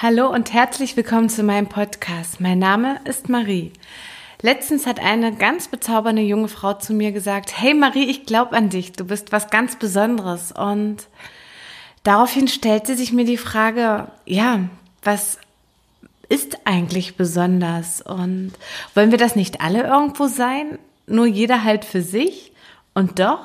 [0.00, 2.40] Hallo und herzlich willkommen zu meinem Podcast.
[2.40, 3.72] Mein Name ist Marie.
[4.42, 8.68] Letztens hat eine ganz bezaubernde junge Frau zu mir gesagt, hey Marie, ich glaube an
[8.68, 10.52] dich, du bist was ganz Besonderes.
[10.52, 11.08] Und
[12.04, 14.60] daraufhin stellte sich mir die Frage, ja,
[15.02, 15.38] was
[16.28, 18.00] ist eigentlich besonders?
[18.00, 18.52] Und
[18.94, 20.78] wollen wir das nicht alle irgendwo sein?
[21.08, 22.52] Nur jeder halt für sich?
[22.94, 23.44] Und doch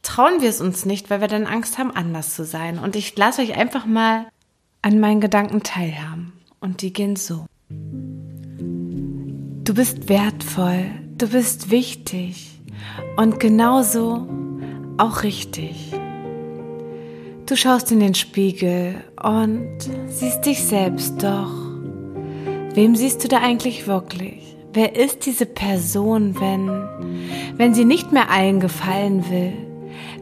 [0.00, 2.78] trauen wir es uns nicht, weil wir dann Angst haben, anders zu sein.
[2.78, 4.28] Und ich lasse euch einfach mal
[4.82, 6.32] an meinen Gedanken teilhaben.
[6.60, 7.46] Und die gehen so.
[7.68, 10.86] Du bist wertvoll,
[11.18, 12.60] du bist wichtig
[13.16, 14.26] und genauso
[14.96, 15.92] auch richtig.
[17.46, 19.78] Du schaust in den Spiegel und
[20.08, 21.52] siehst dich selbst doch.
[22.74, 24.56] Wem siehst du da eigentlich wirklich?
[24.72, 26.68] Wer ist diese Person, wenn,
[27.56, 29.52] wenn sie nicht mehr allen gefallen will?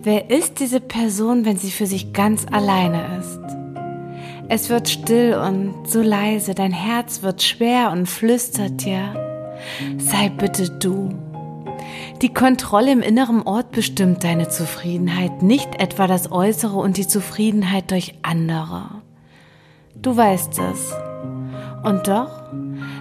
[0.03, 3.41] Wer ist diese Person, wenn sie für sich ganz alleine ist?
[4.49, 9.15] Es wird still und so leise, dein Herz wird schwer und flüstert dir,
[9.99, 11.09] sei bitte du.
[12.23, 17.91] Die Kontrolle im inneren Ort bestimmt deine Zufriedenheit, nicht etwa das Äußere und die Zufriedenheit
[17.91, 19.03] durch andere.
[19.97, 20.95] Du weißt es.
[21.83, 22.31] Und doch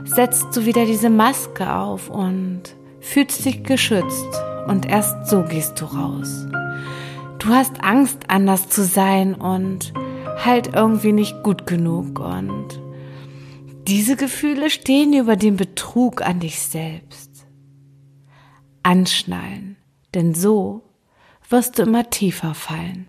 [0.04, 2.64] setzt du wieder diese Maske auf und
[3.00, 6.48] fühlst dich geschützt und erst so gehst du raus.
[7.38, 9.94] Du hast Angst, anders zu sein und
[10.38, 12.80] halt irgendwie nicht gut genug und
[13.88, 17.46] diese Gefühle stehen über dem Betrug an dich selbst.
[18.84, 19.78] Anschnallen,
[20.14, 20.82] denn so
[21.50, 23.08] wirst du immer tiefer fallen.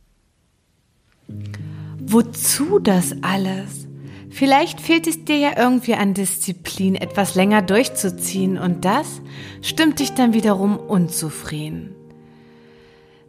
[1.98, 3.88] Wozu das alles?
[4.30, 9.22] Vielleicht fehlt es dir ja irgendwie an Disziplin, etwas länger durchzuziehen und das
[9.62, 11.94] stimmt dich dann wiederum unzufrieden.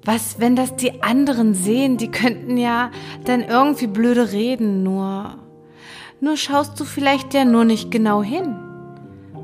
[0.07, 1.97] Was, wenn das die anderen sehen?
[1.97, 2.91] Die könnten ja
[3.25, 5.35] dann irgendwie blöde reden, nur.
[6.21, 8.55] Nur schaust du vielleicht ja nur nicht genau hin.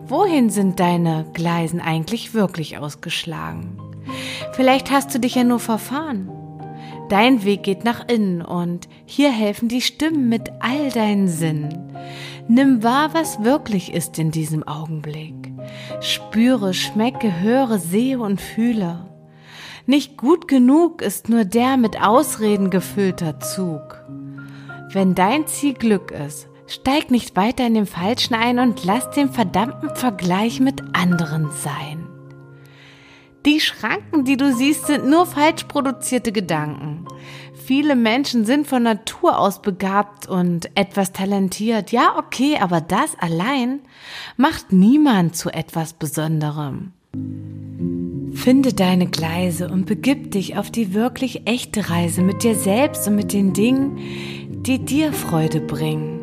[0.07, 3.77] Wohin sind deine Gleisen eigentlich wirklich ausgeschlagen?
[4.53, 6.29] Vielleicht hast du dich ja nur verfahren.
[7.09, 11.91] Dein Weg geht nach innen und hier helfen die Stimmen mit all deinen Sinnen.
[12.47, 15.51] Nimm wahr, was wirklich ist in diesem Augenblick.
[15.99, 19.12] Spüre, schmecke, höre, sehe und fühle.
[19.85, 24.01] Nicht gut genug ist nur der mit Ausreden gefüllter Zug.
[24.93, 29.29] Wenn dein Ziel Glück ist, steig nicht weiter in den Falschen ein und lass den
[29.29, 32.07] verdammten Vergleich mit anderen sein.
[33.45, 37.05] Die Schranken, die du siehst, sind nur falsch produzierte Gedanken.
[37.53, 41.91] Viele Menschen sind von Natur aus begabt und etwas talentiert.
[41.91, 43.81] Ja, okay, aber das allein
[44.37, 46.93] macht niemand zu etwas Besonderem.
[48.43, 53.15] Finde deine Gleise und begib dich auf die wirklich echte Reise mit dir selbst und
[53.15, 53.97] mit den Dingen,
[54.65, 56.19] die dir Freude bringen.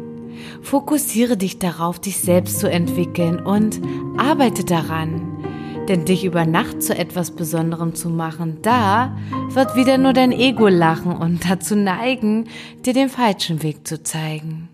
[0.61, 3.81] Fokussiere dich darauf, dich selbst zu entwickeln und
[4.19, 5.43] arbeite daran.
[5.89, 9.17] Denn dich über Nacht zu etwas Besonderem zu machen, da
[9.49, 12.49] wird wieder nur dein Ego lachen und dazu neigen,
[12.85, 14.69] dir den falschen Weg zu zeigen.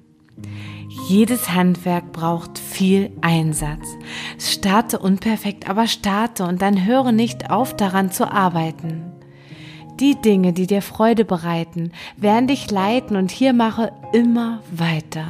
[1.04, 3.96] Jedes Handwerk braucht viel Einsatz.
[4.38, 9.12] Starte unperfekt, aber starte und dann höre nicht auf daran zu arbeiten.
[10.00, 15.26] Die Dinge, die dir Freude bereiten, werden dich leiten und hier mache immer weiter.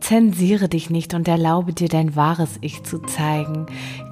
[0.00, 3.66] Zensiere dich nicht und erlaube dir dein wahres Ich zu zeigen.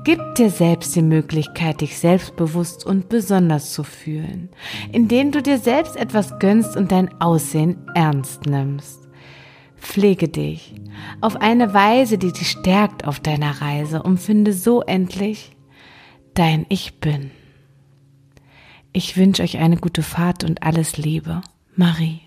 [0.05, 4.49] Gib dir selbst die Möglichkeit, dich selbstbewusst und besonders zu fühlen,
[4.93, 9.05] indem du dir selbst etwas gönnst und dein Aussehen ernst nimmst.
[9.77, 10.75] Pflege dich
[11.21, 15.57] auf eine Weise, die dich stärkt auf deiner Reise und finde so endlich
[16.35, 17.31] dein Ich bin.
[18.93, 21.43] Ich wünsche euch eine gute Fahrt und alles Liebe.
[21.77, 22.24] Marie.